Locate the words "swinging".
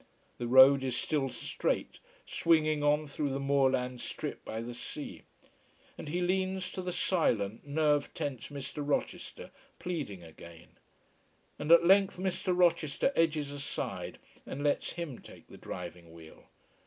2.25-2.81